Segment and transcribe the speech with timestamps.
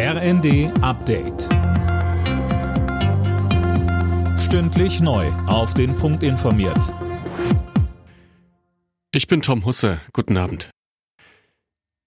[0.00, 1.48] RND Update.
[4.38, 5.26] Stündlich neu.
[5.48, 6.94] Auf den Punkt informiert.
[9.10, 10.00] Ich bin Tom Husse.
[10.12, 10.70] Guten Abend.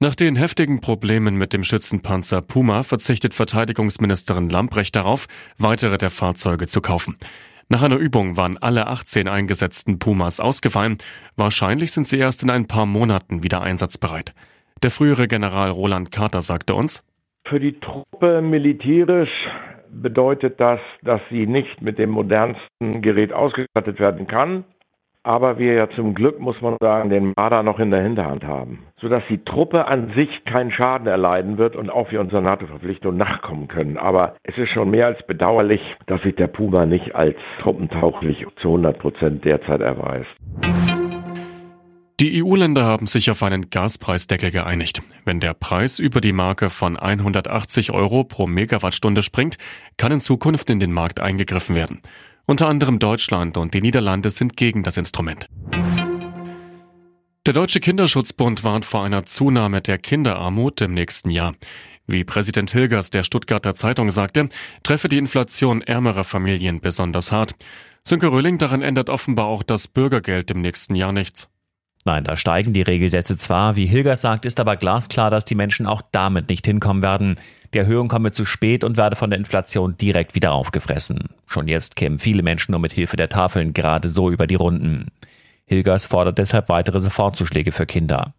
[0.00, 5.26] Nach den heftigen Problemen mit dem Schützenpanzer Puma verzichtet Verteidigungsministerin Lamprecht darauf,
[5.56, 7.16] weitere der Fahrzeuge zu kaufen.
[7.70, 10.98] Nach einer Übung waren alle 18 eingesetzten Pumas ausgefallen.
[11.36, 14.34] Wahrscheinlich sind sie erst in ein paar Monaten wieder einsatzbereit.
[14.82, 17.02] Der frühere General Roland Carter sagte uns,
[17.48, 19.30] für die Truppe militärisch
[19.90, 24.64] bedeutet das, dass sie nicht mit dem modernsten Gerät ausgestattet werden kann,
[25.22, 28.84] aber wir ja zum Glück, muss man sagen, den Marder noch in der Hinterhand haben,
[29.00, 33.68] sodass die Truppe an sich keinen Schaden erleiden wird und auch wir unserer NATO-Verpflichtung nachkommen
[33.68, 33.98] können.
[33.98, 38.68] Aber es ist schon mehr als bedauerlich, dass sich der Puma nicht als truppentauglich zu
[38.68, 40.30] 100 Prozent derzeit erweist.
[42.20, 45.02] Die EU-Länder haben sich auf einen Gaspreisdeckel geeinigt.
[45.24, 49.56] Wenn der Preis über die Marke von 180 Euro pro Megawattstunde springt,
[49.98, 52.02] kann in Zukunft in den Markt eingegriffen werden.
[52.44, 55.46] Unter anderem Deutschland und die Niederlande sind gegen das Instrument.
[57.46, 61.52] Der Deutsche Kinderschutzbund warnt vor einer Zunahme der Kinderarmut im nächsten Jahr.
[62.08, 64.48] Wie Präsident Hilgers der Stuttgarter Zeitung sagte,
[64.82, 67.54] treffe die Inflation ärmerer Familien besonders hart.
[68.02, 71.48] Sönke Röhling, daran ändert offenbar auch das Bürgergeld im nächsten Jahr nichts.
[72.08, 75.86] Nein, da steigen die Regelsätze zwar, wie Hilgers sagt, ist aber glasklar, dass die Menschen
[75.86, 77.36] auch damit nicht hinkommen werden.
[77.74, 81.28] Die Erhöhung komme zu spät und werde von der Inflation direkt wieder aufgefressen.
[81.46, 85.08] Schon jetzt kämen viele Menschen nur mit Hilfe der Tafeln gerade so über die Runden.
[85.66, 88.32] Hilgers fordert deshalb weitere Sofortzuschläge für Kinder.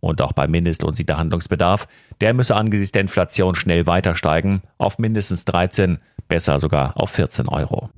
[0.00, 1.88] Und auch beim Mindestlohn sieht der Handlungsbedarf.
[2.22, 7.48] Der müsse angesichts der Inflation schnell weiter steigen, auf mindestens 13, besser sogar auf 14
[7.48, 7.90] Euro.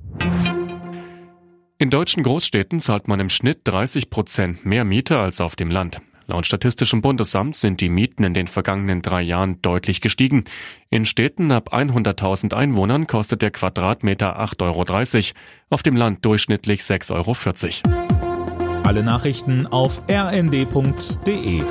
[1.83, 5.97] In deutschen Großstädten zahlt man im Schnitt 30 Prozent mehr Miete als auf dem Land.
[6.27, 10.45] Laut Statistischem Bundesamt sind die Mieten in den vergangenen drei Jahren deutlich gestiegen.
[10.89, 15.37] In Städten ab 100.000 Einwohnern kostet der Quadratmeter 8,30 Euro,
[15.71, 18.83] auf dem Land durchschnittlich 6,40 Euro.
[18.83, 21.63] Alle Nachrichten auf rnd.de